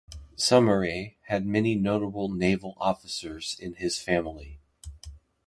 [0.35, 4.59] Saumarez had many notable naval officers in his family.